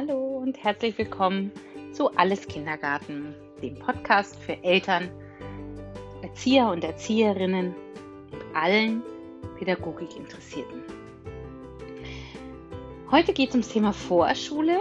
[0.00, 1.52] Hallo und herzlich willkommen
[1.92, 5.10] zu Alles Kindergarten, dem Podcast für Eltern,
[6.22, 7.74] Erzieher und Erzieherinnen
[8.32, 9.02] und allen
[9.58, 10.84] Pädagogikinteressierten.
[13.10, 14.80] Heute geht es ums Thema Vorschule.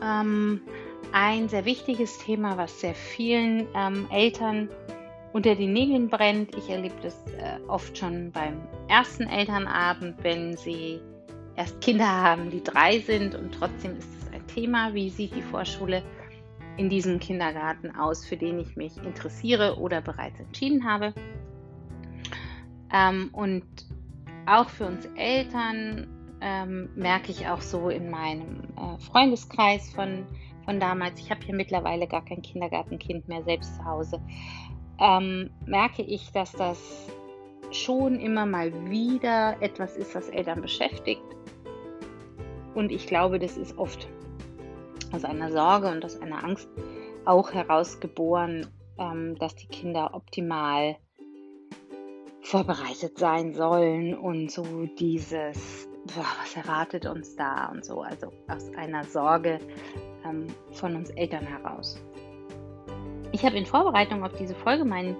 [0.00, 0.60] Ähm,
[1.10, 4.68] ein sehr wichtiges Thema, was sehr vielen ähm, Eltern
[5.32, 6.54] unter die Nägeln brennt.
[6.56, 11.00] Ich erlebe das äh, oft schon beim ersten Elternabend, wenn sie
[11.56, 14.94] erst Kinder haben, die drei sind und trotzdem ist es Thema.
[14.94, 16.02] Wie sieht die Vorschule
[16.76, 21.14] in diesem Kindergarten aus, für den ich mich interessiere oder bereits entschieden habe?
[22.92, 23.64] Ähm, und
[24.46, 26.08] auch für uns Eltern
[26.40, 30.26] ähm, merke ich auch so in meinem äh, Freundeskreis von,
[30.64, 34.20] von damals, ich habe hier mittlerweile gar kein Kindergartenkind mehr selbst zu Hause,
[34.98, 37.08] ähm, merke ich, dass das
[37.70, 41.22] schon immer mal wieder etwas ist, was Eltern beschäftigt
[42.74, 44.08] und ich glaube, das ist oft
[45.12, 46.68] aus einer Sorge und aus einer Angst
[47.24, 48.66] auch herausgeboren,
[48.98, 50.96] ähm, dass die Kinder optimal
[52.42, 54.64] vorbereitet sein sollen und so
[54.98, 59.58] dieses, boah, was erwartet uns da und so, also aus einer Sorge
[60.24, 62.00] ähm, von uns Eltern heraus.
[63.32, 65.16] Ich habe in Vorbereitung auf diese Folge meinen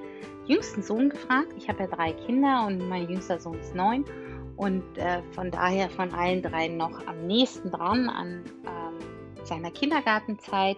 [0.46, 1.52] jüngsten Sohn gefragt.
[1.56, 4.04] Ich habe ja drei Kinder und mein jüngster Sohn ist neun
[4.56, 8.98] und äh, von daher von allen drei noch am nächsten dran an ähm,
[9.46, 10.76] seiner Kindergartenzeit,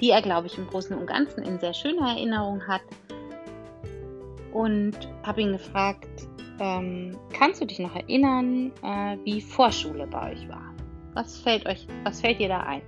[0.00, 2.82] die er, glaube ich, im Großen und Ganzen in sehr schöner Erinnerung hat.
[4.52, 6.08] Und habe ihn gefragt,
[6.58, 10.74] ähm, kannst du dich noch erinnern, äh, wie Vorschule bei euch war?
[11.14, 12.82] Was fällt euch, was fällt dir da ein?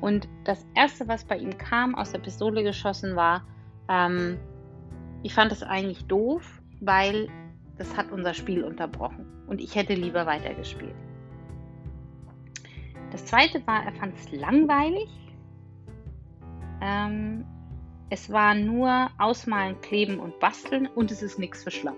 [0.00, 3.42] Und das erste, was bei ihm kam, aus der Pistole geschossen war,
[3.88, 4.38] ähm,
[5.22, 7.28] ich fand es eigentlich doof, weil
[7.78, 10.94] das hat unser Spiel unterbrochen und ich hätte lieber weitergespielt.
[13.14, 15.08] Das zweite war, er fand es langweilig.
[16.82, 17.44] Ähm,
[18.10, 21.94] es war nur Ausmalen, Kleben und Basteln und es ist nichts für Schlau.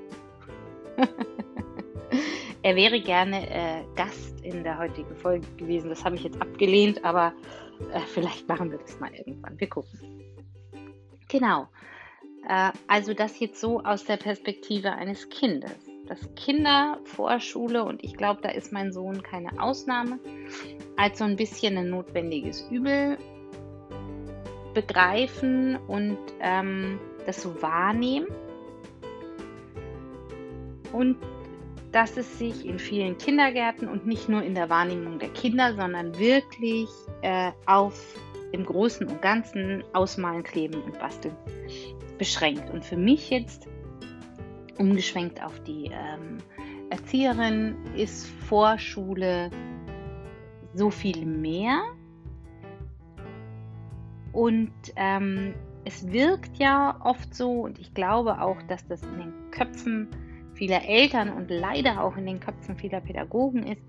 [2.63, 5.89] er wäre gerne äh, Gast in der heutigen Folge gewesen.
[5.89, 7.33] Das habe ich jetzt abgelehnt, aber
[7.95, 9.59] äh, vielleicht machen wir das mal irgendwann.
[9.59, 9.99] Wir gucken.
[11.29, 11.67] Genau.
[12.47, 18.17] Äh, also das jetzt so aus der Perspektive eines Kindes dass Kinder Vorschule, und ich
[18.17, 20.19] glaube, da ist mein Sohn keine Ausnahme,
[20.97, 23.19] als so ein bisschen ein notwendiges Übel
[24.75, 28.29] begreifen und ähm, das so wahrnehmen.
[30.93, 31.17] Und
[31.93, 36.19] dass es sich in vielen Kindergärten und nicht nur in der Wahrnehmung der Kinder, sondern
[36.19, 36.89] wirklich
[37.23, 37.99] äh, auf
[38.53, 41.35] im Großen und Ganzen Ausmalen, Kleben und Basteln
[42.19, 42.71] beschränkt.
[42.71, 43.67] Und für mich jetzt
[44.79, 46.39] umgeschwenkt auf die ähm,
[46.91, 49.51] Erzieherin ist Vorschule
[50.75, 51.83] so viel mehr.
[54.33, 55.55] Und ähm,
[55.85, 60.09] es wirkt ja oft so, und ich glaube auch, dass das in den Köpfen
[60.55, 63.83] vieler Eltern und leider auch in den Köpfen vieler Pädagogen ist,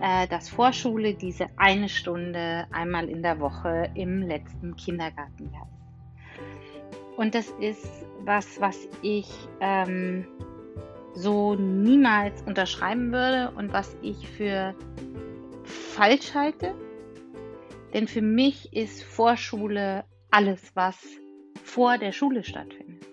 [0.00, 5.79] äh, dass Vorschule diese eine Stunde einmal in der Woche im letzten Kindergartenjahr ist.
[7.20, 7.86] Und das ist
[8.24, 9.28] was, was ich
[9.60, 10.26] ähm,
[11.12, 14.74] so niemals unterschreiben würde und was ich für
[15.64, 16.74] falsch halte.
[17.92, 20.96] Denn für mich ist Vorschule alles, was
[21.62, 23.06] vor der Schule stattfindet.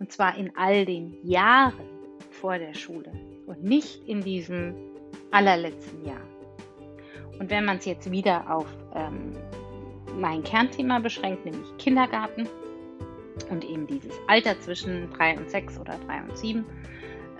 [0.00, 1.86] Und zwar in all den Jahren
[2.32, 3.12] vor der Schule
[3.46, 4.74] und nicht in diesem
[5.30, 6.26] allerletzten Jahr.
[7.38, 9.36] Und wenn man es jetzt wieder auf ähm,
[10.18, 12.48] mein Kernthema beschränkt, nämlich Kindergarten,
[13.44, 16.64] und eben dieses Alter zwischen 3 und 6 oder 3 und 7.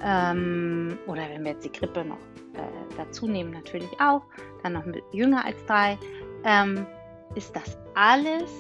[0.03, 2.19] Ähm, oder wenn wir jetzt die Krippe noch
[2.55, 4.23] äh, dazu nehmen, natürlich auch,
[4.63, 5.99] dann noch jünger als 3,
[6.45, 6.87] ähm,
[7.35, 8.51] ist das alles,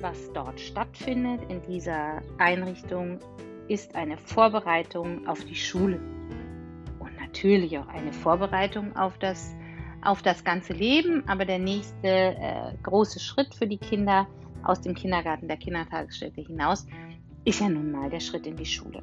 [0.00, 3.18] was dort stattfindet in dieser Einrichtung,
[3.68, 6.00] ist eine Vorbereitung auf die Schule.
[6.98, 9.54] Und natürlich auch eine Vorbereitung auf das,
[10.02, 11.26] auf das ganze Leben.
[11.28, 16.40] Aber der nächste äh, große Schritt für die Kinder ist, aus dem Kindergarten der Kindertagesstätte
[16.40, 16.86] hinaus,
[17.44, 19.02] ist ja nun mal der Schritt in die Schule.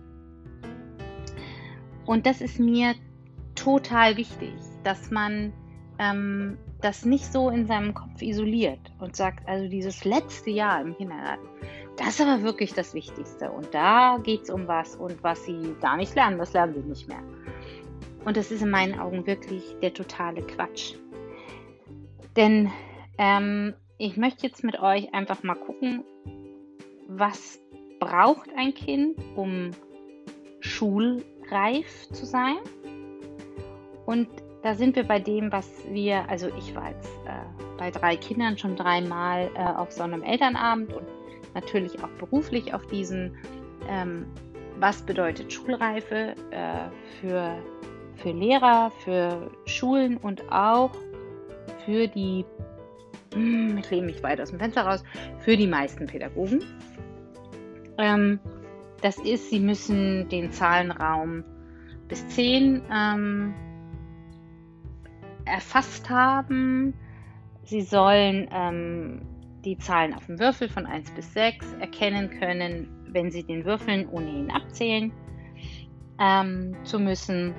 [2.06, 2.96] Und das ist mir
[3.56, 4.54] total wichtig,
[4.84, 5.54] dass man
[6.00, 10.96] ähm, das nicht so in seinem Kopf isoliert und sagt, also dieses letzte Jahr im
[10.98, 11.48] Kindergarten,
[11.98, 13.52] das ist aber wirklich das Wichtigste.
[13.52, 16.88] Und da geht es um was und was sie gar nicht lernen, das lernen sie
[16.88, 17.22] nicht mehr.
[18.25, 20.96] Und das ist in meinen Augen wirklich der totale Quatsch.
[22.36, 22.72] Denn
[23.18, 26.03] ähm, ich möchte jetzt mit euch einfach mal gucken,
[27.07, 27.59] was
[28.00, 29.69] braucht ein Kind, um
[30.59, 32.57] schulreif zu sein.
[34.07, 34.27] Und
[34.63, 38.57] da sind wir bei dem, was wir, also ich war jetzt äh, bei drei Kindern
[38.57, 41.06] schon dreimal äh, auf so einem Elternabend und
[41.53, 43.38] natürlich auch beruflich auf diesen.
[43.88, 44.25] Ähm,
[44.80, 46.89] was bedeutet Schulreife äh,
[47.19, 47.56] für,
[48.15, 50.92] für Lehrer, für Schulen und auch
[51.86, 52.45] für die,
[53.33, 55.04] ich lehne mich weit aus dem Fenster raus,
[55.39, 56.63] für die meisten Pädagogen.
[57.98, 58.39] Ähm,
[59.01, 61.44] das ist, sie müssen den Zahlenraum
[62.07, 63.54] bis 10 ähm,
[65.45, 66.94] erfasst haben.
[67.63, 69.22] Sie sollen ähm,
[69.63, 74.07] die Zahlen auf dem Würfel von 1 bis 6 erkennen können, wenn sie den Würfeln
[74.10, 75.12] ohnehin abzählen
[76.19, 77.54] ähm, zu müssen.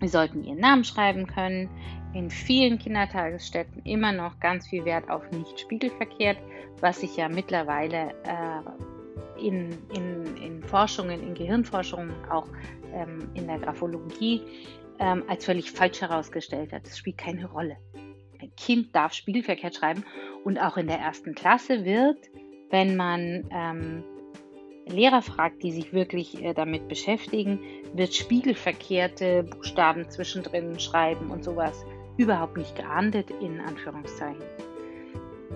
[0.00, 1.70] Sie sollten ihren Namen schreiben können.
[2.12, 6.38] In vielen Kindertagesstätten immer noch ganz viel Wert auf nicht spiegelverkehrt,
[6.80, 12.46] was sich ja mittlerweile äh, in, in, in Forschungen, in Gehirnforschungen, auch
[12.94, 14.42] ähm, in der Graphologie
[14.98, 16.86] ähm, als völlig falsch herausgestellt hat.
[16.86, 17.76] Das spielt keine Rolle.
[18.40, 20.04] Ein Kind darf spiegelverkehrt schreiben
[20.44, 22.18] und auch in der ersten Klasse wird,
[22.70, 24.04] wenn man ähm,
[24.86, 27.60] Lehrer fragt, die sich wirklich äh, damit beschäftigen,
[27.92, 31.84] wird spiegelverkehrte Buchstaben zwischendrin schreiben und sowas
[32.16, 34.42] überhaupt nicht geahndet, in Anführungszeichen.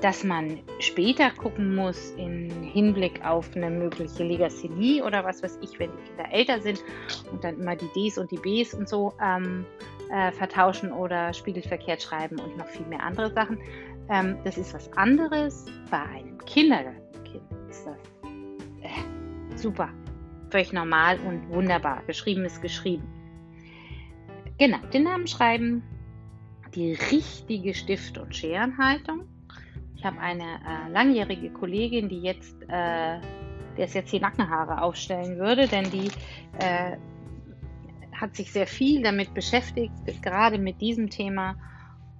[0.00, 5.78] Dass man später gucken muss in Hinblick auf eine mögliche Legasthenie oder was weiß ich,
[5.78, 6.82] wenn die Kinder älter sind
[7.30, 9.66] und dann immer die Ds und die Bs und so ähm,
[10.10, 13.58] äh, vertauschen oder spiegelverkehrt schreiben und noch viel mehr andere Sachen.
[14.08, 15.66] Ähm, das ist was anderes.
[15.90, 17.98] Bei einem Kindergartenkind ist das
[18.82, 19.90] äh, super,
[20.50, 22.02] völlig normal und wunderbar.
[22.06, 23.06] Geschrieben ist geschrieben.
[24.58, 25.82] Genau, den Namen schreiben,
[26.74, 29.24] die richtige Stift- und Scherenhaltung.
[29.96, 33.20] Ich habe eine äh, langjährige Kollegin, die jetzt, äh,
[33.76, 36.10] der es jetzt die Nackenhaare aufstellen würde, denn die
[36.58, 36.96] äh,
[38.12, 41.56] hat sich sehr viel damit beschäftigt, gerade mit diesem Thema.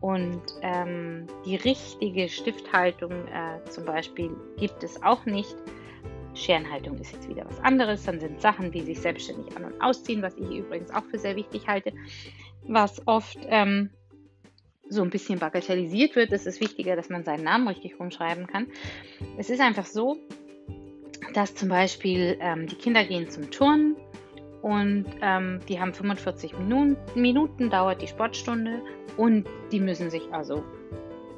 [0.01, 5.55] Und ähm, die richtige Stifthaltung äh, zum Beispiel gibt es auch nicht.
[6.35, 8.05] Scherenhaltung ist jetzt wieder was anderes.
[8.05, 11.37] Dann sind Sachen wie sich selbstständig an- und ausziehen, was ich übrigens auch für sehr
[11.37, 11.93] wichtig halte,
[12.67, 13.91] was oft ähm,
[14.91, 16.33] so ein bisschen bagatellisiert wird.
[16.33, 18.67] Es ist wichtiger, dass man seinen Namen richtig rumschreiben kann.
[19.39, 20.19] Es ist einfach so,
[21.33, 23.97] dass zum Beispiel ähm, die Kinder gehen zum Turnen
[24.63, 28.83] und ähm, die haben 45 Minuten, Minuten, dauert die Sportstunde
[29.17, 30.65] und die müssen sich also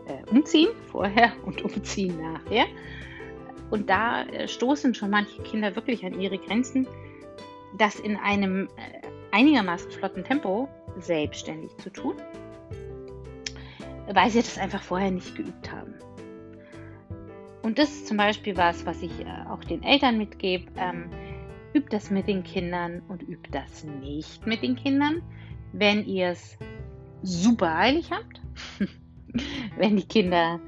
[0.06, 2.66] äh, umziehen vorher und umziehen nachher.
[3.70, 6.86] Und da äh, stoßen schon manche Kinder wirklich an ihre Grenzen,
[7.78, 9.00] das in einem äh,
[9.30, 10.68] einigermaßen flotten Tempo
[10.98, 12.16] selbstständig zu tun,
[14.10, 15.94] weil sie das einfach vorher nicht geübt haben.
[17.62, 20.70] Und das ist zum Beispiel was, was ich äh, auch den Eltern mitgebe.
[20.76, 21.10] Ähm,
[21.74, 25.22] Übt das mit den Kindern und übt das nicht mit den Kindern,
[25.72, 26.58] wenn ihr es
[27.22, 28.42] super eilig habt.
[29.78, 30.60] wenn die Kinder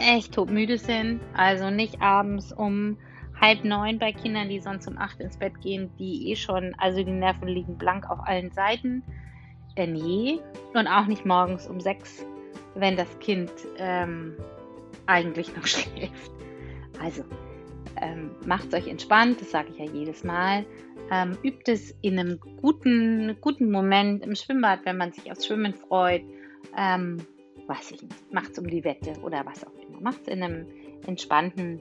[0.00, 2.96] echt todmüde sind, also nicht abends um
[3.40, 7.02] halb neun bei Kindern, die sonst um acht ins Bett gehen, die eh schon, also
[7.02, 9.02] die Nerven liegen blank auf allen Seiten,
[9.76, 10.40] denn je.
[10.74, 12.24] Und auch nicht morgens um sechs,
[12.74, 14.34] wenn das Kind ähm,
[15.06, 16.32] eigentlich noch schläft.
[17.00, 17.24] Also
[18.00, 20.64] ähm, macht es euch entspannt, das sage ich ja jedes Mal.
[21.10, 25.74] Ähm, übt es in einem guten, guten Moment im Schwimmbad, wenn man sich aufs Schwimmen
[25.74, 26.22] freut.
[26.76, 27.18] Ähm,
[27.66, 30.00] weiß ich nicht, macht es um die Wette oder was auch immer.
[30.00, 30.66] Macht es in einem
[31.06, 31.80] entspannten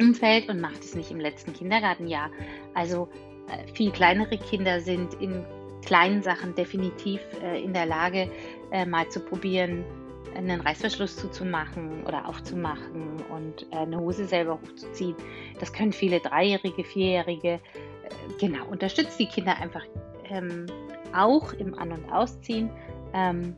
[0.00, 2.30] Umfeld und macht es nicht im letzten Kindergartenjahr.
[2.74, 3.08] Also
[3.48, 5.44] äh, viel kleinere Kinder sind in
[5.86, 8.30] kleinen Sachen definitiv äh, in der Lage,
[8.72, 9.84] äh, mal zu probieren,
[10.36, 15.14] einen Reißverschluss zuzumachen oder aufzumachen und äh, eine Hose selber hochzuziehen.
[15.58, 17.52] Das können viele Dreijährige, Vierjährige.
[17.52, 17.60] Äh,
[18.38, 19.84] genau, unterstützt die Kinder einfach
[20.28, 20.66] ähm,
[21.14, 22.70] auch im An- und Ausziehen
[23.14, 23.56] ähm,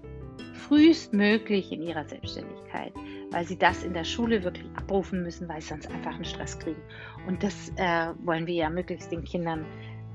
[0.68, 2.92] frühestmöglich in ihrer Selbstständigkeit,
[3.30, 6.58] weil sie das in der Schule wirklich abrufen müssen, weil sie sonst einfach einen Stress
[6.58, 6.82] kriegen.
[7.26, 9.64] Und das äh, wollen wir ja möglichst den Kindern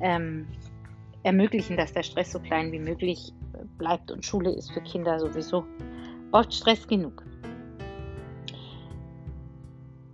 [0.01, 0.47] ähm,
[1.23, 3.33] ermöglichen, dass der Stress so klein wie möglich
[3.77, 4.11] bleibt.
[4.11, 5.65] Und Schule ist für Kinder sowieso
[6.31, 7.23] oft Stress genug.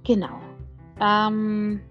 [0.03, 0.39] Genau.
[0.99, 1.81] Ähm,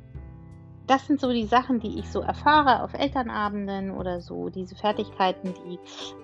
[0.88, 5.54] das sind so die Sachen, die ich so erfahre auf Elternabenden oder so, diese Fertigkeiten,
[5.54, 5.78] die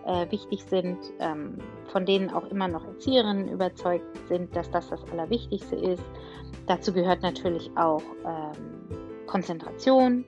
[0.06, 1.58] äh, wichtig sind, ähm,
[1.92, 6.02] von denen auch immer noch Erzieherinnen überzeugt sind, dass das das Allerwichtigste ist.
[6.66, 10.24] Dazu gehört natürlich auch ähm, Konzentration,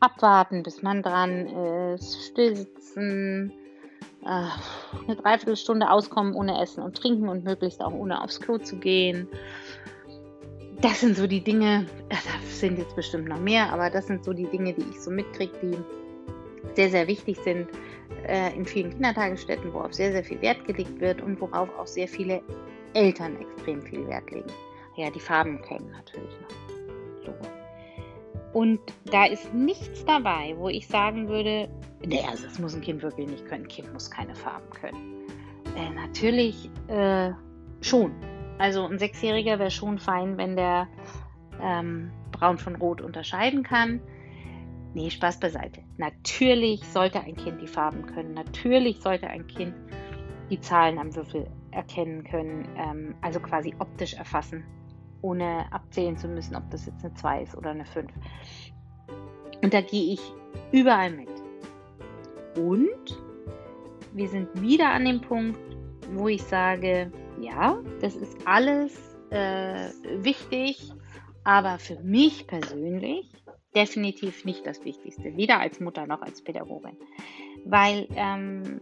[0.00, 1.46] abwarten, bis man dran
[1.94, 3.52] ist, stillsitzen,
[4.24, 4.26] äh,
[5.06, 9.28] eine Dreiviertelstunde auskommen ohne Essen und Trinken und möglichst auch ohne aufs Klo zu gehen.
[10.80, 14.24] Das sind so die Dinge, äh, da sind jetzt bestimmt noch mehr, aber das sind
[14.24, 15.78] so die Dinge, die ich so mitkriege, die
[16.74, 17.68] sehr, sehr wichtig sind
[18.26, 22.08] äh, in vielen Kindertagesstätten, worauf sehr, sehr viel Wert gelegt wird und worauf auch sehr
[22.08, 22.42] viele
[22.94, 24.50] Eltern extrem viel Wert legen.
[24.96, 26.67] Ja, die Farben können natürlich noch.
[28.52, 31.68] Und da ist nichts dabei, wo ich sagen würde,
[32.04, 33.64] nee, also das muss ein Kind wirklich nicht können.
[33.64, 35.26] Ein Kind muss keine Farben können.
[35.76, 37.32] Äh, natürlich äh,
[37.80, 38.12] schon.
[38.58, 40.88] Also ein Sechsjähriger wäre schon fein, wenn der
[41.62, 44.00] ähm, Braun von Rot unterscheiden kann.
[44.94, 45.82] Nee, Spaß beiseite.
[45.98, 48.32] Natürlich sollte ein Kind die Farben können.
[48.32, 49.74] Natürlich sollte ein Kind
[50.50, 54.64] die Zahlen am Würfel erkennen können, ähm, also quasi optisch erfassen,
[55.22, 58.10] ohne abzählen zu müssen, ob das jetzt eine 2 ist oder eine 5.
[59.62, 60.20] Und da gehe ich
[60.72, 61.28] überall mit.
[62.56, 63.22] Und
[64.12, 65.58] wir sind wieder an dem Punkt,
[66.12, 68.96] wo ich sage, ja, das ist alles
[69.30, 69.90] äh,
[70.22, 70.90] wichtig,
[71.44, 73.30] aber für mich persönlich
[73.74, 76.96] definitiv nicht das Wichtigste, weder als Mutter noch als Pädagogin.
[77.64, 78.80] Weil ähm,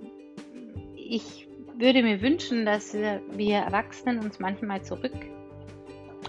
[0.95, 4.83] ich würde mir wünschen, dass wir Erwachsenen uns manchmal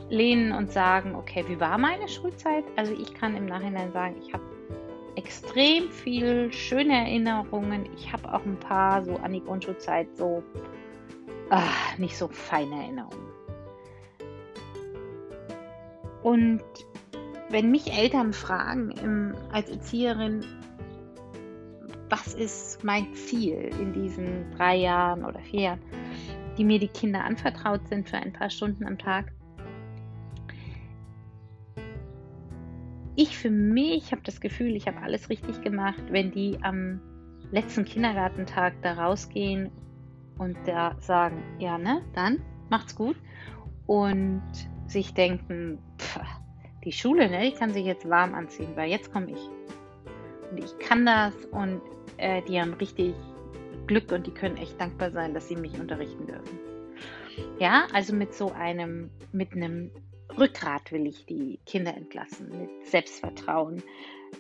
[0.08, 2.64] zurücklehnen und sagen, okay, wie war meine Schulzeit?
[2.76, 4.44] Also ich kann im Nachhinein sagen, ich habe
[5.16, 7.90] extrem viel schöne Erinnerungen.
[7.96, 10.44] Ich habe auch ein paar so an die Grundschulzeit so
[11.50, 13.28] ach, nicht so feine Erinnerungen.
[16.24, 16.62] Und
[17.50, 20.46] wenn mich Eltern fragen im, als Erzieherin,
[22.10, 25.82] was ist mein Ziel in diesen drei Jahren oder vier Jahren,
[26.58, 29.32] die mir die Kinder anvertraut sind für ein paar Stunden am Tag,
[33.18, 37.02] ich für mich habe das Gefühl, ich habe alles richtig gemacht, wenn die am
[37.52, 39.72] letzten Kindergartentag da rausgehen
[40.38, 43.16] und da sagen, ja, ne, dann macht's gut
[43.88, 44.44] und
[44.86, 46.20] sich denken, pff,
[46.86, 49.50] die Schule, ne, die kann sich jetzt warm anziehen, weil jetzt komme ich.
[50.52, 51.82] Und ich kann das und
[52.18, 53.16] äh, die haben richtig
[53.88, 56.60] Glück und die können echt dankbar sein, dass sie mich unterrichten dürfen.
[57.60, 59.90] Ja, also mit so einem, mit einem
[60.36, 63.82] Rückgrat will ich die Kinder entlassen, mit Selbstvertrauen,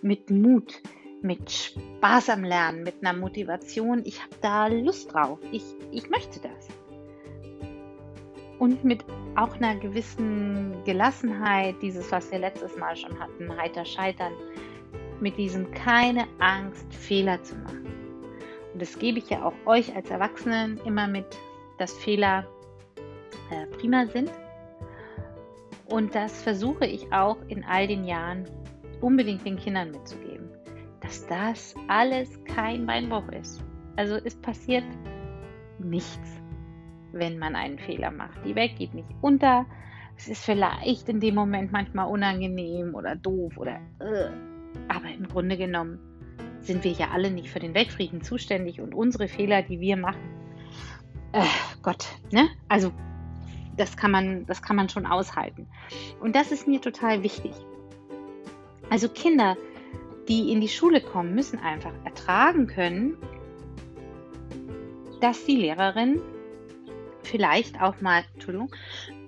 [0.01, 0.82] mit Mut,
[1.22, 4.01] mit Spaß am Lernen, mit einer Motivation.
[4.06, 5.39] Ich habe da Lust drauf.
[5.51, 6.67] Ich, ich möchte das.
[8.60, 14.34] Und mit auch einer gewissen Gelassenheit, dieses, was wir letztes Mal schon hatten, heiter scheitern,
[15.20, 17.86] mit diesem keine Angst, Fehler zu machen.
[18.74, 21.25] Und das gebe ich ja auch euch als Erwachsenen immer mit,
[21.77, 22.48] dass Fehler
[23.51, 24.32] äh, prima sind.
[25.89, 28.46] Und das versuche ich auch in all den Jahren
[29.01, 30.50] unbedingt den Kindern mitzugeben,
[31.01, 33.63] dass das alles kein Beinbruch ist.
[33.96, 34.84] Also es passiert
[35.79, 36.41] nichts,
[37.13, 38.44] wenn man einen Fehler macht.
[38.46, 39.65] Die Welt geht nicht unter.
[40.17, 44.29] Es ist vielleicht in dem Moment manchmal unangenehm oder doof oder äh,
[44.88, 46.00] aber im Grunde genommen
[46.60, 50.38] sind wir ja alle nicht für den Weltfrieden zuständig und unsere Fehler, die wir machen,
[51.34, 51.44] äh,
[51.82, 52.50] Gott, ne?
[52.67, 52.91] Also
[53.77, 55.67] das kann man, das kann man schon aushalten.
[56.19, 57.53] Und das ist mir total wichtig.
[58.89, 59.55] Also Kinder,
[60.27, 63.17] die in die Schule kommen, müssen einfach ertragen können,
[65.22, 66.22] dass die Lehrerin
[67.24, 68.72] vielleicht auch mal, Entschuldigung,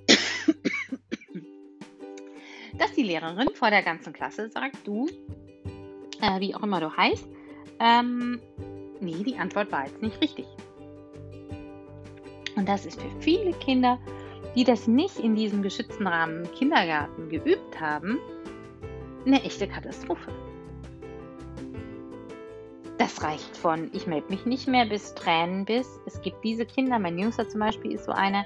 [2.77, 5.08] dass die Lehrerin vor der ganzen Klasse sagt, du,
[6.22, 7.27] äh, wie auch immer du heißt,
[7.79, 8.39] ähm,
[9.00, 10.46] nee, die Antwort war jetzt nicht richtig.
[12.56, 14.00] Und das ist für viele Kinder,
[14.56, 18.18] die das nicht in diesem geschützten Rahmen Kindergarten geübt haben,
[19.25, 20.32] eine echte Katastrophe.
[22.98, 27.00] Das reicht von, ich melde mich nicht mehr bis Tränen bis, es gibt diese Kinder,
[27.00, 28.46] mein Jüngster zum Beispiel ist so einer,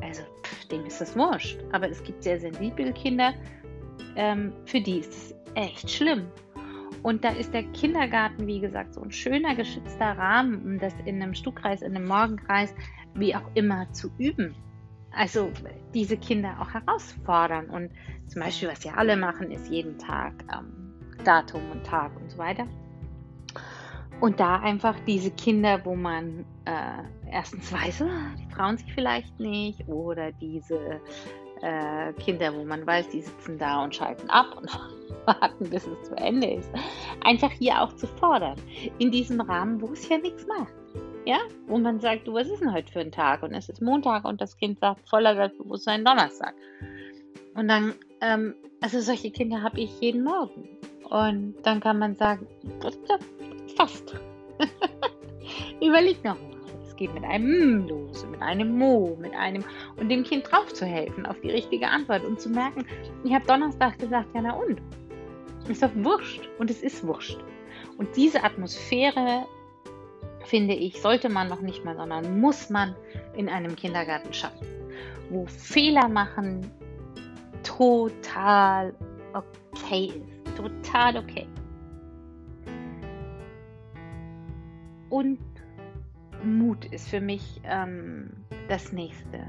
[0.00, 1.58] also pff, dem ist das wurscht.
[1.72, 3.34] Aber es gibt sehr sensible Kinder,
[4.16, 6.26] ähm, für die ist es echt schlimm.
[7.02, 11.22] Und da ist der Kindergarten, wie gesagt, so ein schöner, geschützter Rahmen, um das in
[11.22, 12.74] einem Stuhlkreis, in einem Morgenkreis,
[13.14, 14.54] wie auch immer zu üben.
[15.16, 15.50] Also
[15.92, 17.68] diese Kinder auch herausfordern.
[17.70, 17.90] Und
[18.26, 22.38] zum Beispiel, was ja alle machen, ist jeden Tag ähm, Datum und Tag und so
[22.38, 22.66] weiter.
[24.20, 29.38] Und da einfach diese Kinder, wo man äh, erstens weiß, oh, die trauen sich vielleicht
[29.40, 31.00] nicht, oder diese
[31.62, 34.70] äh, Kinder, wo man weiß, die sitzen da und schalten ab und
[35.26, 36.70] warten, bis es zu Ende ist.
[37.24, 38.56] Einfach hier auch zu fordern.
[38.98, 40.72] In diesem Rahmen, wo es ja nichts macht.
[41.30, 43.44] Ja, wo man sagt, du, was ist denn heute für ein Tag?
[43.44, 46.56] Und es ist Montag und das Kind sagt voller Selbstbewusstsein Donnerstag.
[47.54, 50.68] Und dann, ähm, also solche Kinder habe ich jeden Morgen.
[51.08, 52.48] Und dann kann man sagen,
[53.76, 54.16] fast.
[55.80, 56.50] Überleg noch mal
[57.00, 59.64] geht mit einem M los, mit einem Mo, mit einem
[59.96, 62.84] und dem Kind drauf zu helfen auf die richtige Antwort und zu merken,
[63.24, 64.80] ich habe Donnerstag gesagt, ja na und.
[65.68, 66.48] Ist doch wurscht.
[66.58, 67.38] Und es ist wurscht.
[67.96, 69.46] Und diese Atmosphäre,
[70.44, 72.94] finde ich, sollte man noch nicht mal, sondern muss man
[73.36, 74.66] in einem Kindergarten schaffen.
[75.30, 76.70] Wo Fehler machen
[77.62, 78.94] total
[79.32, 80.56] okay ist.
[80.56, 81.46] Total okay.
[85.08, 85.38] Und
[86.44, 88.30] Mut ist für mich ähm,
[88.68, 89.46] das nächste.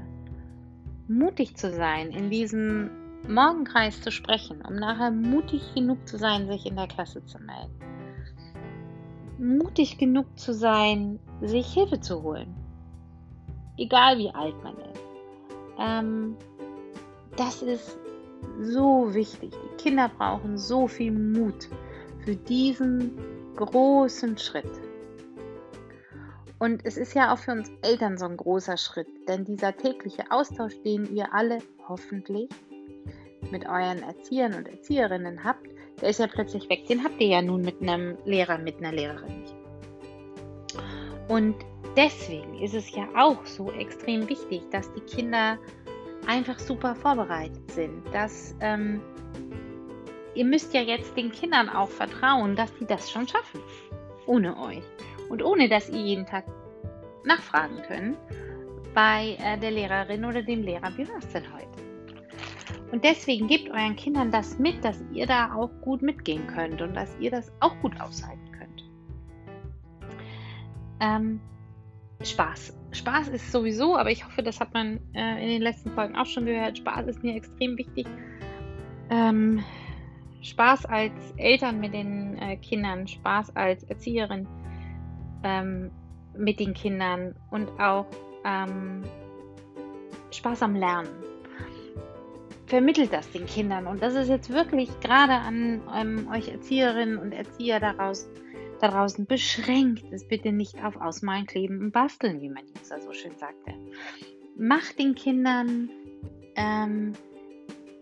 [1.08, 2.90] Mutig zu sein, in diesem
[3.28, 7.91] Morgenkreis zu sprechen, um nachher mutig genug zu sein, sich in der Klasse zu melden.
[9.42, 12.54] Mutig genug zu sein, sich Hilfe zu holen.
[13.76, 15.02] Egal wie alt man ist.
[15.80, 16.36] Ähm,
[17.36, 17.98] das ist
[18.60, 19.50] so wichtig.
[19.50, 21.68] Die Kinder brauchen so viel Mut
[22.24, 23.18] für diesen
[23.56, 24.80] großen Schritt.
[26.60, 30.22] Und es ist ja auch für uns Eltern so ein großer Schritt, denn dieser tägliche
[30.30, 31.58] Austausch, den ihr alle
[31.88, 32.48] hoffentlich
[33.50, 35.66] mit euren Erziehern und Erzieherinnen habt,
[36.02, 36.86] der ist ja plötzlich weg.
[36.88, 39.54] Den habt ihr ja nun mit einem Lehrer, mit einer Lehrerin nicht.
[41.28, 41.54] Und
[41.96, 45.58] deswegen ist es ja auch so extrem wichtig, dass die Kinder
[46.26, 48.02] einfach super vorbereitet sind.
[48.12, 49.00] Dass ähm,
[50.34, 53.60] ihr müsst ja jetzt den Kindern auch vertrauen, dass sie das schon schaffen.
[54.26, 54.84] Ohne euch
[55.28, 56.44] und ohne dass ihr jeden Tag
[57.24, 58.18] nachfragen könnt
[58.94, 61.91] bei äh, der Lehrerin oder dem Lehrer, wie war es denn heute?
[62.92, 66.94] Und deswegen gebt euren Kindern das mit, dass ihr da auch gut mitgehen könnt und
[66.94, 68.84] dass ihr das auch gut aushalten könnt.
[71.00, 71.40] Ähm,
[72.22, 72.76] Spaß.
[72.92, 76.26] Spaß ist sowieso, aber ich hoffe, das hat man äh, in den letzten Folgen auch
[76.26, 76.76] schon gehört.
[76.76, 78.06] Spaß ist mir extrem wichtig.
[79.08, 79.64] Ähm,
[80.42, 84.46] Spaß als Eltern mit den äh, Kindern, Spaß als Erzieherin
[85.44, 85.90] ähm,
[86.36, 88.06] mit den Kindern und auch
[88.44, 89.02] ähm,
[90.30, 91.31] Spaß am Lernen.
[92.72, 97.32] Vermittelt das den Kindern und das ist jetzt wirklich gerade an ähm, euch Erzieherinnen und
[97.32, 98.26] Erzieher daraus,
[98.80, 103.12] da draußen beschränkt es bitte nicht auf Ausmalen, Kleben und Basteln, wie mein User so
[103.12, 103.74] schön sagte.
[104.56, 105.90] Macht den Kindern
[106.56, 107.12] ähm,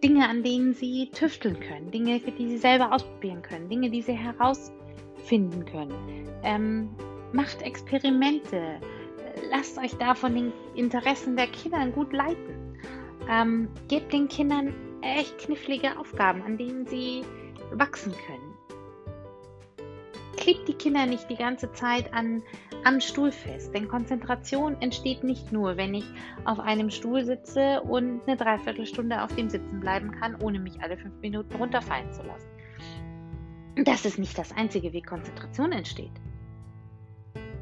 [0.05, 4.13] Dinge, an denen sie tüfteln können, Dinge, die sie selber ausprobieren können, Dinge, die sie
[4.13, 6.29] herausfinden können.
[6.45, 6.91] Ähm,
[7.33, 8.81] Macht Experimente.
[9.51, 12.60] Lasst euch da von den Interessen der Kinder gut leiten.
[13.31, 17.23] Ähm, gebt den Kindern echt knifflige Aufgaben, an denen sie
[17.73, 18.55] wachsen können.
[20.37, 22.43] Klebt die Kinder nicht die ganze Zeit an,
[22.85, 26.05] am Stuhl fest, denn Konzentration entsteht nicht nur, wenn ich
[26.45, 30.97] auf einem Stuhl sitze und eine Dreiviertelstunde auf dem Sitzen bleiben kann, ohne mich alle
[30.97, 32.49] fünf Minuten runterfallen zu lassen.
[33.85, 36.13] Das ist nicht das einzige, wie Konzentration entsteht.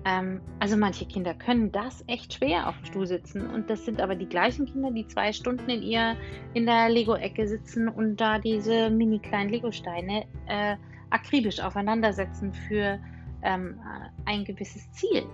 [0.04, 4.00] Ähm, also manche Kinder können das echt schwer auf dem Stuhl sitzen und das sind
[4.00, 6.16] aber die gleichen Kinder, die zwei Stunden in ihr
[6.54, 10.76] in der Lego-Ecke sitzen und da diese mini kleinen Lego-Steine äh,
[11.10, 12.98] akribisch aufeinandersetzen für
[13.42, 13.80] ähm,
[14.24, 15.24] ein gewisses Ziel.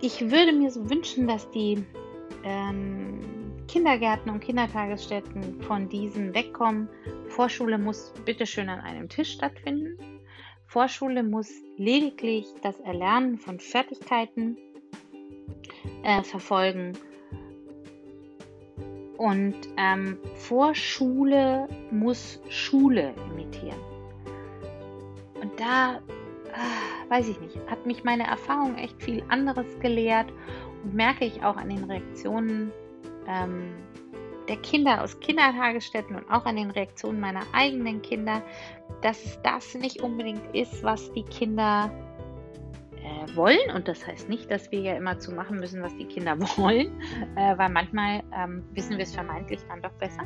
[0.00, 1.84] Ich würde mir so wünschen, dass die
[2.44, 3.20] ähm,
[3.68, 6.88] Kindergärten und Kindertagesstätten von diesem wegkommen.
[7.28, 10.19] Vorschule muss bitteschön an einem Tisch stattfinden.
[10.70, 14.56] Vorschule muss lediglich das Erlernen von Fertigkeiten
[16.04, 16.96] äh, verfolgen.
[19.16, 23.80] Und ähm, Vorschule muss Schule imitieren.
[25.42, 30.32] Und da, äh, weiß ich nicht, hat mich meine Erfahrung echt viel anderes gelehrt
[30.84, 32.70] und merke ich auch an den Reaktionen
[33.26, 33.72] ähm,
[34.50, 38.42] der Kinder aus Kindertagesstätten und auch an den Reaktionen meiner eigenen Kinder,
[39.00, 41.88] dass das nicht unbedingt ist, was die Kinder
[42.96, 43.70] äh, wollen.
[43.76, 47.00] Und das heißt nicht, dass wir ja immer zu machen müssen, was die Kinder wollen,
[47.36, 50.24] äh, weil manchmal ähm, wissen wir es vermeintlich dann doch besser,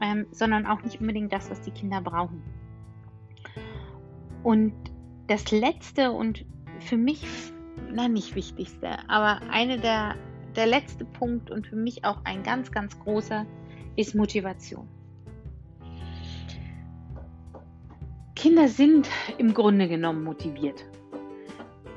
[0.00, 2.42] ähm, sondern auch nicht unbedingt das, was die Kinder brauchen.
[4.42, 4.72] Und
[5.26, 6.46] das letzte und
[6.80, 7.22] für mich,
[7.92, 10.16] na nicht wichtigste, aber eine der
[10.56, 13.46] der letzte Punkt und für mich auch ein ganz, ganz großer
[13.96, 14.88] ist Motivation.
[18.34, 20.84] Kinder sind im Grunde genommen motiviert.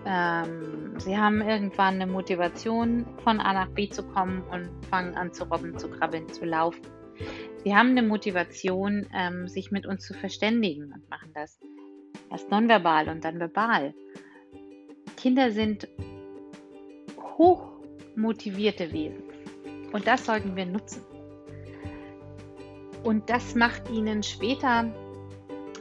[0.05, 5.33] Ähm, sie haben irgendwann eine Motivation, von A nach B zu kommen und fangen an
[5.33, 6.81] zu robben, zu krabbeln, zu laufen.
[7.63, 11.59] Sie haben eine Motivation, ähm, sich mit uns zu verständigen und machen das
[12.31, 13.93] erst nonverbal und dann verbal.
[15.17, 15.89] Kinder sind
[17.37, 17.76] hoch
[18.17, 19.23] motivierte Wesen.
[19.93, 21.01] Und das sollten wir nutzen.
[23.03, 24.91] Und das macht ihnen später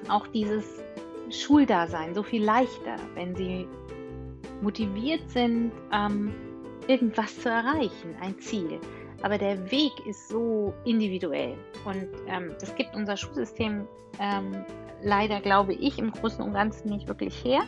[0.09, 0.85] auch dieses
[1.31, 3.67] Schuldasein so viel leichter, wenn sie
[4.63, 6.33] motiviert sind, ähm,
[6.87, 8.79] irgendwas zu erreichen, ein Ziel,
[9.23, 11.57] aber der Weg ist so individuell.
[11.85, 13.89] Und ähm, das gibt unser Schulsystem
[14.21, 14.65] ähm,
[15.03, 17.63] leider, glaube ich, im Großen und Ganzen nicht wirklich her.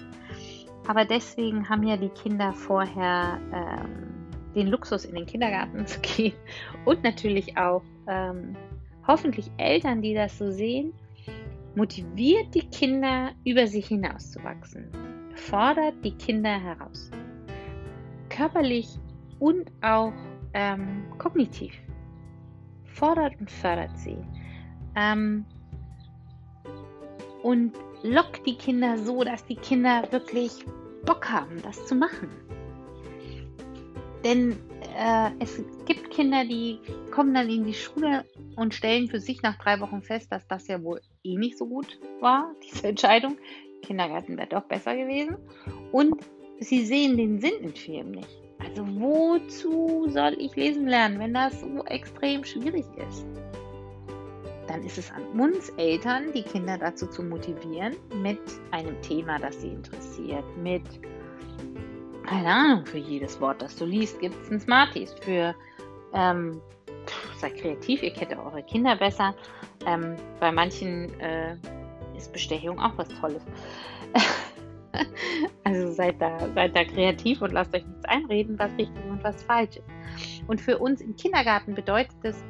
[0.87, 4.18] Aber deswegen haben ja die Kinder vorher ähm,
[4.55, 6.35] den Luxus, in den Kindergarten zu gehen.
[6.85, 8.57] Und natürlich auch ähm,
[9.07, 10.93] hoffentlich Eltern, die das so sehen,
[11.75, 14.91] motiviert die Kinder, über sich hinauszuwachsen,
[15.35, 17.11] fordert die Kinder heraus,
[18.29, 18.99] körperlich
[19.39, 20.13] und auch
[20.55, 21.73] ähm, kognitiv,
[22.85, 24.19] fordert und fördert sie.
[24.97, 25.45] Ähm,
[27.43, 30.65] und lockt die Kinder so, dass die Kinder wirklich
[31.05, 32.29] Bock haben, das zu machen.
[34.25, 34.59] Denn
[34.97, 36.79] äh, es gibt Kinder, die
[37.13, 38.25] kommen dann in die Schule
[38.57, 41.67] und stellen für sich nach drei Wochen fest, dass das ja wohl eh nicht so
[41.67, 43.39] gut war, diese Entscheidung.
[43.83, 45.37] Kindergarten wäre doch besser gewesen.
[45.93, 46.17] Und
[46.59, 48.29] sie sehen den Sinn in vielem nicht.
[48.59, 53.25] Also wozu soll ich lesen lernen, wenn das so extrem schwierig ist?
[54.67, 58.41] Dann ist es an uns Eltern, die Kinder dazu zu motivieren, mit
[58.73, 60.83] einem Thema, das sie interessiert, mit
[62.29, 65.15] keine Ahnung, für jedes Wort, das du liest, gibt es ein Smarties.
[65.23, 65.55] Für
[66.13, 66.61] ähm,
[67.39, 69.35] seid kreativ, ihr kennt eure Kinder besser.
[69.87, 71.57] Ähm, bei manchen äh,
[72.17, 73.43] ist Bestechung auch was Tolles.
[75.65, 79.43] also seid da, seid da kreativ und lasst euch nichts einreden, was richtig und was
[79.45, 80.43] falsch ist.
[80.47, 82.45] Und für uns im Kindergarten bedeutet es,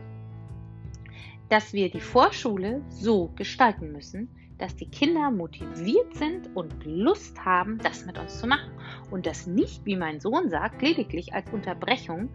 [1.51, 7.79] dass wir die Vorschule so gestalten müssen, dass die Kinder motiviert sind und Lust haben,
[7.79, 8.71] das mit uns zu machen.
[9.11, 12.29] Und das nicht, wie mein Sohn sagt, lediglich als Unterbrechung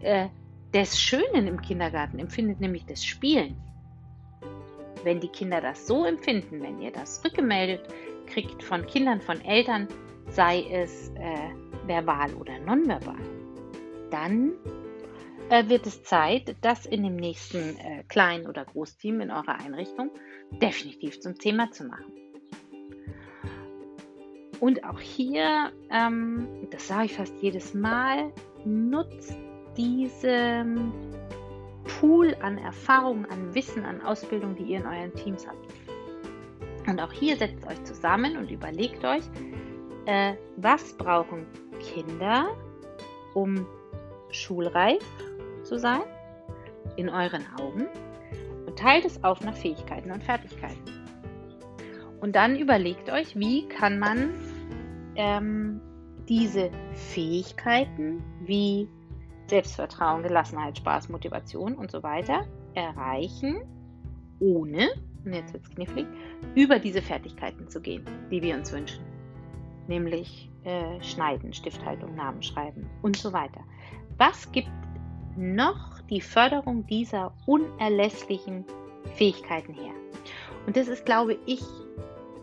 [0.00, 0.28] äh,
[0.72, 3.56] des Schönen im Kindergarten empfindet, nämlich des Spielens.
[5.04, 7.82] Wenn die Kinder das so empfinden, wenn ihr das rückgemeldet
[8.26, 9.88] kriegt von Kindern, von Eltern,
[10.30, 13.16] sei es äh, verbal oder nonverbal,
[14.10, 14.52] dann
[15.50, 20.10] äh, wird es Zeit, das in dem nächsten äh, Klein- oder Großteam in eurer Einrichtung
[20.50, 22.12] definitiv zum Thema zu machen.
[24.60, 28.32] Und auch hier, ähm, das sage ich fast jedes Mal,
[28.64, 29.36] nutzt
[29.76, 30.92] diesen
[31.84, 35.72] Pool an Erfahrungen, an Wissen, an Ausbildung, die ihr in euren Teams habt.
[36.88, 39.22] Und auch hier setzt euch zusammen und überlegt euch,
[40.06, 41.46] äh, was brauchen
[41.80, 42.48] Kinder,
[43.34, 43.66] um
[44.30, 45.04] schulreif
[45.68, 46.02] zu sein,
[46.96, 47.86] in euren Augen,
[48.66, 50.82] und teilt es auf nach Fähigkeiten und Fertigkeiten.
[52.20, 54.34] Und dann überlegt euch, wie kann man
[55.14, 55.80] ähm,
[56.28, 58.88] diese Fähigkeiten wie
[59.46, 63.62] Selbstvertrauen, Gelassenheit, Spaß, Motivation und so weiter erreichen,
[64.40, 64.88] ohne,
[65.24, 66.06] und jetzt wird es knifflig,
[66.54, 69.04] über diese Fertigkeiten zu gehen, die wir uns wünschen.
[69.86, 73.60] Nämlich äh, Schneiden, Stifthaltung, Namen schreiben und so weiter.
[74.18, 74.68] Was gibt
[75.38, 78.64] noch die Förderung dieser unerlässlichen
[79.14, 79.92] Fähigkeiten her?
[80.66, 81.62] Und das ist, glaube ich,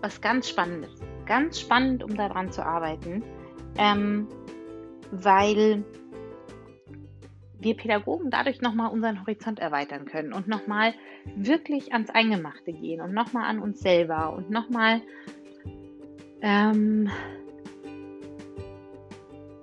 [0.01, 0.91] was ganz Spannendes.
[1.25, 3.23] Ganz spannend, um daran zu arbeiten,
[3.77, 4.27] ähm,
[5.11, 5.83] weil
[7.59, 10.93] wir Pädagogen dadurch nochmal unseren Horizont erweitern können und nochmal
[11.35, 15.01] wirklich ans Eingemachte gehen und nochmal an uns selber und nochmal,
[16.41, 17.09] ähm,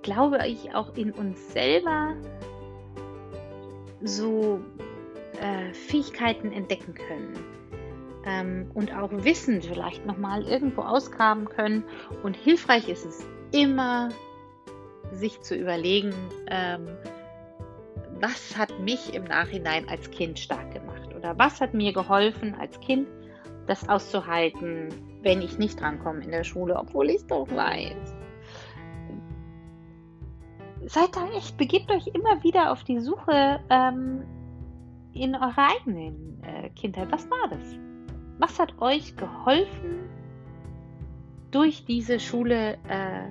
[0.02, 2.16] glaube ich, auch in uns selber
[4.04, 4.60] so
[5.40, 7.44] äh, Fähigkeiten entdecken können.
[8.24, 11.84] Ähm, und auch Wissen vielleicht nochmal irgendwo ausgraben können.
[12.22, 14.10] Und hilfreich ist es immer,
[15.10, 16.14] sich zu überlegen,
[16.48, 16.88] ähm,
[18.20, 22.78] was hat mich im Nachhinein als Kind stark gemacht oder was hat mir geholfen als
[22.80, 23.08] Kind,
[23.66, 24.88] das auszuhalten,
[25.22, 28.14] wenn ich nicht drankomme in der Schule, obwohl ich es doch weiß.
[30.86, 34.24] Seid da echt, begebt euch immer wieder auf die Suche ähm,
[35.12, 37.10] in eurer eigenen äh, Kindheit.
[37.12, 37.76] Was war das?
[38.38, 40.08] Was hat euch geholfen,
[41.52, 43.28] durch diese Schule äh,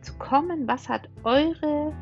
[0.00, 0.66] zu kommen?
[0.66, 1.92] Was hat eure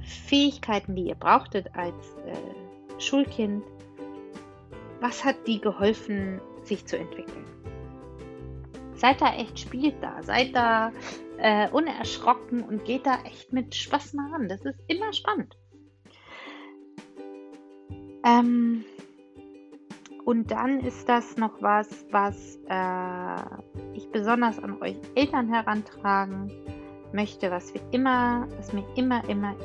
[0.00, 3.62] Fähigkeiten, die ihr brauchtet als äh, Schulkind,
[5.00, 7.44] was hat die geholfen, sich zu entwickeln?
[8.94, 10.92] Seid da echt, spielt da, seid da
[11.42, 14.48] äh, unerschrocken und geht da echt mit Spaß mal ran.
[14.48, 15.56] Das ist immer spannend.
[18.24, 18.84] Ähm,
[20.24, 26.52] und dann ist das noch was, was äh, ich besonders an euch Eltern herantragen
[27.12, 29.56] möchte, was wir immer, was mir immer, immer,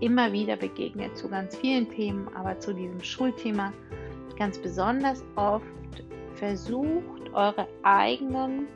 [0.00, 3.72] immer wieder begegnet zu ganz vielen Themen, aber zu diesem Schulthema
[4.38, 5.64] ganz besonders oft
[6.34, 8.68] versucht, eure eigenen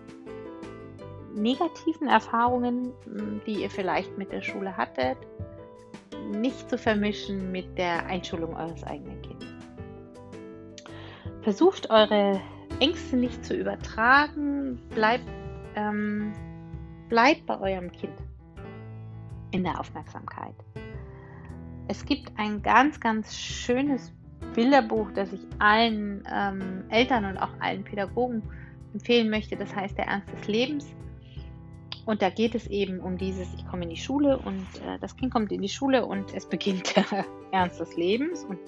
[1.42, 2.92] negativen Erfahrungen,
[3.46, 5.18] die ihr vielleicht mit der Schule hattet,
[6.33, 9.48] nicht zu vermischen mit der Einschulung eures eigenen Kindes.
[11.42, 12.40] Versucht eure
[12.81, 15.24] Ängste nicht zu übertragen, bleibt,
[15.74, 16.33] ähm,
[17.09, 18.14] bleibt bei eurem Kind
[19.51, 20.55] in der Aufmerksamkeit.
[21.88, 24.12] Es gibt ein ganz, ganz schönes
[24.55, 28.42] Bilderbuch, das ich allen ähm, Eltern und auch allen Pädagogen
[28.92, 29.57] empfehlen möchte.
[29.57, 30.87] Das heißt Der Ernst des Lebens.
[32.09, 35.14] Und da geht es eben um dieses, ich komme in die Schule und äh, das
[35.14, 38.44] Kind kommt in die Schule und es beginnt der Ernst des Lebens.
[38.44, 38.59] Und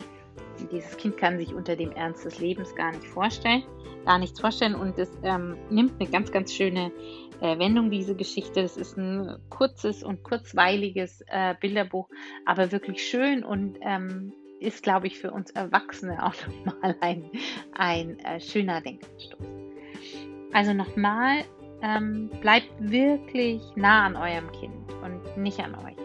[0.70, 3.62] dieses Kind kann sich unter dem Ernst des Lebens gar nicht vorstellen,
[4.04, 4.74] gar nichts vorstellen.
[4.74, 6.92] Und es ähm, nimmt eine ganz, ganz schöne
[7.40, 8.60] äh, Wendung, diese Geschichte.
[8.60, 12.10] Das ist ein kurzes und kurzweiliges äh, Bilderbuch,
[12.44, 16.34] aber wirklich schön und ähm, ist, glaube ich, für uns Erwachsene auch
[16.66, 17.30] nochmal ein,
[17.72, 19.40] ein äh, schöner Denkanstoß.
[20.52, 21.44] Also nochmal,
[21.82, 25.96] ähm, bleibt wirklich nah an eurem Kind und nicht an euch.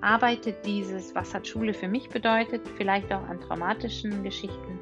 [0.00, 4.78] Arbeitet dieses, was hat Schule für mich bedeutet, vielleicht auch an traumatischen Geschichten.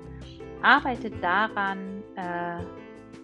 [0.62, 2.62] Arbeitet daran, äh,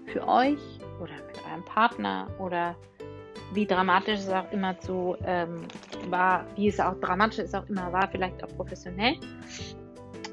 [0.06, 0.60] für euch
[1.00, 2.76] oder mit eurem Partner oder
[3.54, 5.62] wie dramatisch es auch immer so ähm,
[6.08, 9.16] war, wie es auch dramatisch es auch immer war, vielleicht auch professionell.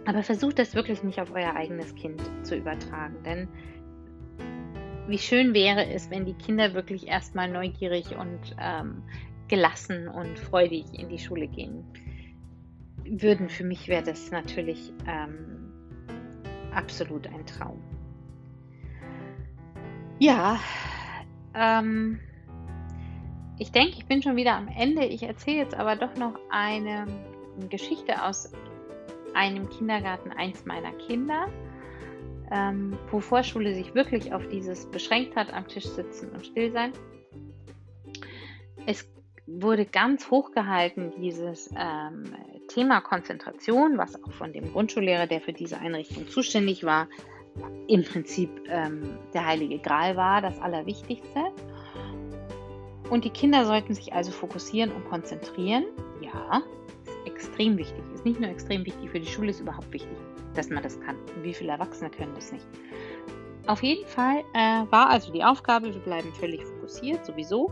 [0.06, 3.48] Aber versucht das wirklich nicht auf euer eigenes Kind zu übertragen, denn
[5.10, 9.04] wie schön wäre es, wenn die Kinder wirklich erstmal neugierig und ähm,
[9.48, 11.84] gelassen und freudig in die Schule gehen
[13.04, 13.50] würden.
[13.50, 15.72] Für mich wäre das natürlich ähm,
[16.74, 17.82] absolut ein Traum.
[20.20, 20.60] Ja,
[21.56, 22.20] ähm,
[23.58, 25.06] ich denke, ich bin schon wieder am Ende.
[25.06, 27.08] Ich erzähle jetzt aber doch noch eine
[27.70, 28.52] Geschichte aus
[29.34, 31.48] einem Kindergarten eins meiner Kinder,
[32.52, 36.92] ähm, wo Vorschule sich wirklich auf dieses beschränkt hat, am Tisch sitzen und still sein.
[38.86, 39.08] Es
[39.46, 42.36] wurde ganz hoch gehalten, dieses ähm,
[42.68, 47.08] Thema Konzentration, was auch von dem Grundschullehrer, der für diese Einrichtung zuständig war,
[47.88, 51.40] im Prinzip ähm, der heilige Gral war, das Allerwichtigste.
[53.10, 55.86] Und die Kinder sollten sich also fokussieren und konzentrieren.
[56.22, 56.62] Ja,
[57.04, 58.04] ist extrem wichtig.
[58.14, 60.16] Ist nicht nur extrem wichtig für die Schule, ist überhaupt wichtig,
[60.56, 61.16] dass man das kann.
[61.42, 62.66] Wie viele Erwachsene können das nicht?
[63.68, 67.72] Auf jeden Fall äh, war also die Aufgabe, wir bleiben völlig fokussiert, sowieso.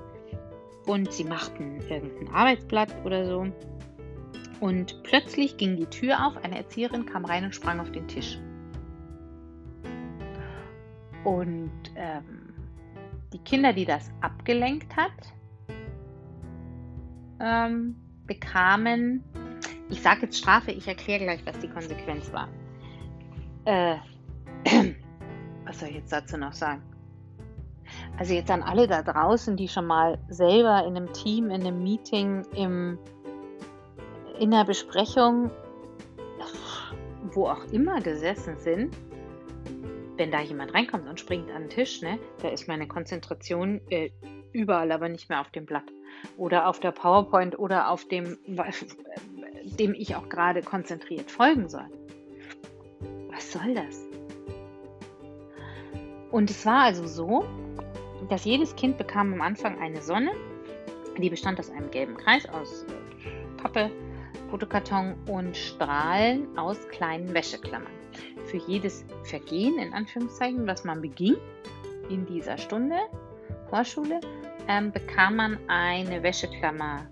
[0.86, 3.48] Und sie machten irgendein Arbeitsblatt oder so.
[4.60, 8.40] Und plötzlich ging die Tür auf, eine Erzieherin kam rein und sprang auf den Tisch.
[11.24, 12.54] Und ähm,
[13.34, 15.12] die Kinder, die das abgelenkt hat,
[17.40, 19.24] ähm, bekamen,
[19.90, 22.50] ich sage jetzt Strafe, ich erkläre gleich, was die Konsequenz war.
[23.68, 23.98] Äh,
[25.66, 26.82] was soll ich jetzt dazu noch sagen?
[28.18, 31.84] Also jetzt an alle da draußen, die schon mal selber in einem Team, in einem
[31.84, 32.98] Meeting, im,
[34.40, 35.52] in einer Besprechung,
[37.34, 38.96] wo auch immer gesessen sind,
[40.16, 44.12] wenn da jemand reinkommt und springt an den Tisch, ne, da ist meine Konzentration äh,
[44.54, 45.84] überall, aber nicht mehr auf dem Blatt
[46.38, 48.38] oder auf der PowerPoint oder auf dem,
[49.78, 51.90] dem ich auch gerade konzentriert folgen soll.
[53.38, 54.04] Was soll das?
[56.32, 57.46] Und es war also so,
[58.30, 60.32] dass jedes Kind bekam am Anfang eine Sonne,
[61.20, 62.84] die bestand aus einem gelben Kreis aus
[63.58, 63.92] Pappe,
[64.50, 67.92] Fotokarton und Strahlen aus kleinen Wäscheklammern
[68.46, 71.36] für jedes Vergehen, in Anführungszeichen, was man beging
[72.10, 72.98] in dieser Stunde
[73.70, 74.20] Vorschule,
[74.68, 77.06] ähm, bekam man eine Wäscheklammer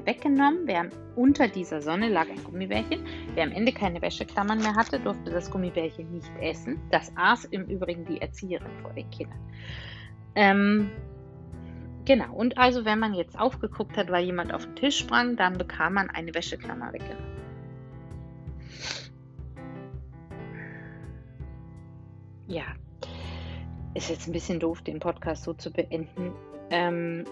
[0.00, 0.60] äh, weggenommen.
[0.66, 3.04] Wer unter dieser Sonne lag ein Gummibärchen.
[3.34, 6.80] Wer am Ende keine Wäscheklammern mehr hatte, durfte das Gummibärchen nicht essen.
[6.90, 9.38] Das aß im Übrigen die Erzieherin vor den Kindern.
[10.34, 10.90] Ähm,
[12.04, 15.58] genau, und also wenn man jetzt aufgeguckt hat, weil jemand auf den Tisch sprang, dann
[15.58, 17.40] bekam man eine Wäscheklammer weggenommen.
[22.50, 22.64] ja,
[23.94, 26.32] ist jetzt ein bisschen doof, den Podcast so zu beenden.
[26.70, 27.24] Ähm,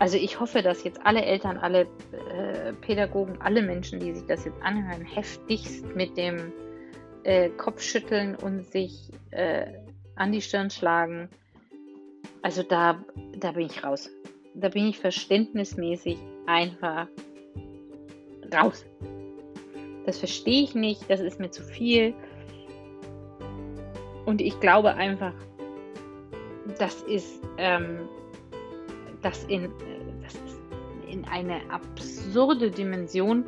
[0.00, 4.46] also ich hoffe, dass jetzt alle Eltern, alle äh, Pädagogen, alle Menschen, die sich das
[4.46, 6.54] jetzt anhören, heftigst mit dem
[7.24, 9.66] äh, Kopfschütteln und sich äh,
[10.16, 11.28] an die Stirn schlagen.
[12.40, 13.04] Also da,
[13.36, 14.08] da bin ich raus.
[14.54, 17.06] Da bin ich verständnismäßig einfach
[18.54, 18.86] raus.
[20.06, 22.14] Das verstehe ich nicht, das ist mir zu viel.
[24.24, 25.34] Und ich glaube einfach,
[26.78, 28.08] das ist, ähm,
[29.22, 29.68] das, in, äh,
[30.22, 30.60] das ist
[31.08, 33.44] in eine absurde Dimension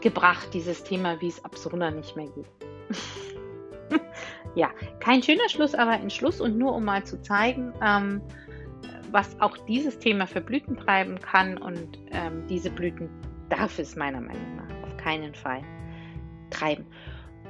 [0.00, 4.00] gebracht, dieses Thema, wie es absurder nicht mehr geht.
[4.54, 8.20] ja, kein schöner Schluss, aber ein Schluss und nur um mal zu zeigen, ähm,
[9.10, 13.08] was auch dieses Thema für Blüten treiben kann und ähm, diese Blüten
[13.50, 15.62] darf es meiner Meinung nach auf keinen Fall
[16.50, 16.86] treiben.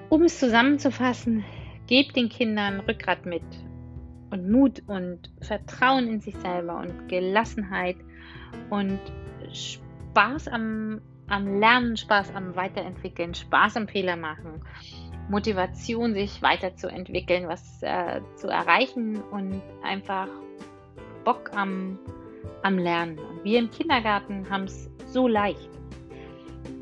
[0.09, 1.45] Um es zusammenzufassen,
[1.87, 3.43] gebt den Kindern Rückgrat mit
[4.33, 7.97] und Mut und Vertrauen in sich selber und Gelassenheit
[8.71, 8.99] und
[9.53, 14.63] Spaß am, am Lernen, Spaß am Weiterentwickeln, Spaß am Fehler machen,
[15.29, 20.29] Motivation, sich weiterzuentwickeln, was äh, zu erreichen und einfach
[21.25, 21.99] Bock am,
[22.63, 23.19] am Lernen.
[23.19, 25.71] Und wir im Kindergarten haben es so leicht,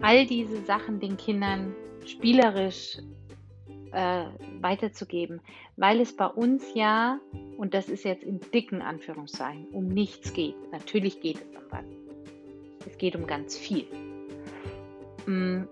[0.01, 1.75] all diese Sachen den Kindern
[2.07, 2.99] spielerisch
[3.93, 4.25] äh,
[4.63, 5.41] weiterzugeben,
[5.77, 7.19] weil es bei uns ja,
[7.57, 10.57] und das ist jetzt in dicken Anführungszeichen, um nichts geht.
[10.73, 11.85] Natürlich geht es um was.
[12.87, 13.87] Es geht um ganz viel.
[15.27, 15.65] Mm,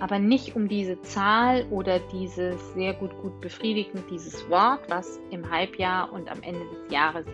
[0.00, 5.48] aber nicht um diese Zahl oder dieses sehr gut, gut befriedigend, dieses Wort, was im
[5.48, 7.26] Halbjahr und am Ende des Jahres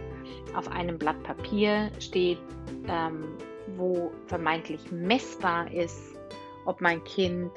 [0.54, 2.38] auf einem Blatt Papier steht,
[2.88, 3.24] ähm,
[3.76, 6.16] wo vermeintlich messbar ist,
[6.66, 7.52] ob mein Kind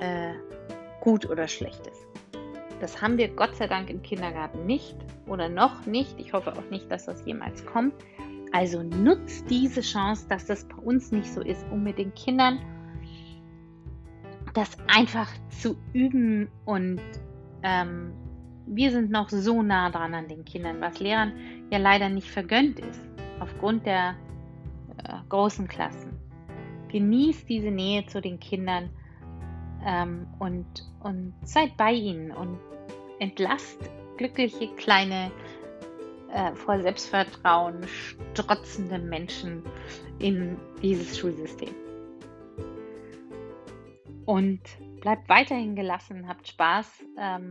[0.00, 0.34] äh,
[1.00, 2.13] gut oder schlecht ist.
[2.80, 6.18] Das haben wir Gott sei Dank im Kindergarten nicht oder noch nicht.
[6.18, 7.94] Ich hoffe auch nicht, dass das jemals kommt.
[8.52, 12.60] Also nutzt diese Chance, dass das bei uns nicht so ist, um mit den Kindern
[14.54, 16.48] das einfach zu üben.
[16.64, 17.00] Und
[17.62, 18.12] ähm,
[18.66, 21.32] wir sind noch so nah dran an den Kindern, was Lehrern
[21.70, 23.00] ja leider nicht vergönnt ist,
[23.40, 24.14] aufgrund der
[24.98, 26.12] äh, großen Klassen.
[26.88, 28.90] Genießt diese Nähe zu den Kindern
[29.84, 30.66] ähm, und,
[31.00, 32.58] und seid bei ihnen und
[33.18, 33.78] entlasst
[34.16, 35.30] glückliche kleine
[36.32, 37.86] äh, vor Selbstvertrauen
[38.34, 39.62] strotzende Menschen
[40.18, 41.74] in dieses Schulsystem.
[44.26, 44.60] Und
[45.00, 47.50] bleibt weiterhin gelassen, habt Spaß ähm,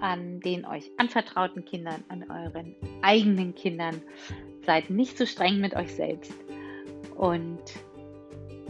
[0.00, 4.02] an den euch anvertrauten Kindern, an euren eigenen Kindern.
[4.66, 6.34] Seid nicht so streng mit euch selbst.
[7.16, 7.62] Und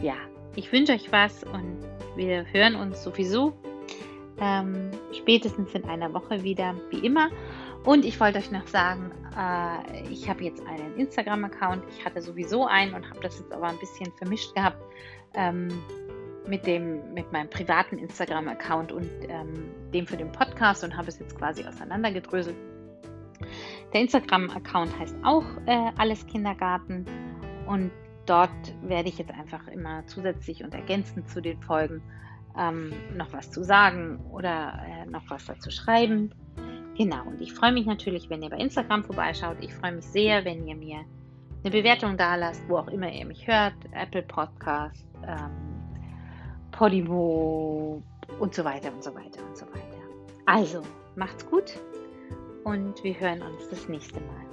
[0.01, 0.15] ja,
[0.55, 1.79] ich wünsche euch was und
[2.15, 3.53] wir hören uns sowieso
[4.39, 7.29] ähm, spätestens in einer Woche wieder, wie immer.
[7.83, 11.83] Und ich wollte euch noch sagen, äh, ich habe jetzt einen Instagram-Account.
[11.89, 14.81] Ich hatte sowieso einen und habe das jetzt aber ein bisschen vermischt gehabt
[15.35, 15.69] ähm,
[16.47, 21.19] mit, dem, mit meinem privaten Instagram-Account und ähm, dem für den Podcast und habe es
[21.19, 22.55] jetzt quasi auseinandergedröselt.
[23.93, 27.05] Der Instagram-Account heißt auch äh, Alles Kindergarten
[27.67, 27.91] und
[28.31, 32.01] dort werde ich jetzt einfach immer zusätzlich und ergänzend zu den Folgen
[32.57, 36.33] ähm, noch was zu sagen oder äh, noch was dazu schreiben.
[36.97, 39.57] Genau, und ich freue mich natürlich, wenn ihr bei Instagram vorbeischaut.
[39.59, 40.99] Ich freue mich sehr, wenn ihr mir
[41.63, 43.73] eine Bewertung da lasst, wo auch immer ihr mich hört.
[43.91, 45.51] Apple Podcast, ähm,
[46.71, 48.01] Podimo
[48.39, 49.81] und so weiter und so weiter und so weiter.
[50.45, 50.81] Also,
[51.17, 51.77] macht's gut
[52.63, 54.50] und wir hören uns das nächste Mal.